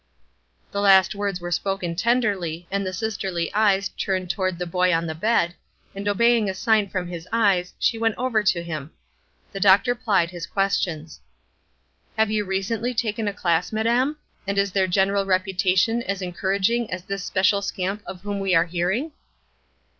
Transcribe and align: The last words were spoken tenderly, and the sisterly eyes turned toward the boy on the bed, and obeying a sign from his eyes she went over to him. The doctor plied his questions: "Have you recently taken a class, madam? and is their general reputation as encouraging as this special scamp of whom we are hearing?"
The 0.71 0.81
last 0.81 1.13
words 1.13 1.39
were 1.39 1.51
spoken 1.51 1.95
tenderly, 1.95 2.67
and 2.71 2.83
the 2.83 2.91
sisterly 2.91 3.53
eyes 3.53 3.89
turned 3.89 4.31
toward 4.31 4.57
the 4.57 4.65
boy 4.65 4.91
on 4.91 5.05
the 5.05 5.13
bed, 5.13 5.53
and 5.93 6.07
obeying 6.07 6.49
a 6.49 6.55
sign 6.55 6.89
from 6.89 7.07
his 7.07 7.27
eyes 7.31 7.75
she 7.77 7.99
went 7.99 8.15
over 8.17 8.41
to 8.41 8.63
him. 8.63 8.89
The 9.51 9.59
doctor 9.59 9.93
plied 9.93 10.31
his 10.31 10.47
questions: 10.47 11.19
"Have 12.17 12.31
you 12.31 12.45
recently 12.45 12.95
taken 12.95 13.27
a 13.27 13.31
class, 13.33 13.71
madam? 13.71 14.17
and 14.47 14.57
is 14.57 14.71
their 14.71 14.87
general 14.87 15.27
reputation 15.27 16.01
as 16.01 16.23
encouraging 16.23 16.91
as 16.91 17.03
this 17.03 17.23
special 17.23 17.61
scamp 17.61 18.01
of 18.07 18.21
whom 18.21 18.39
we 18.39 18.55
are 18.55 18.65
hearing?" 18.65 19.11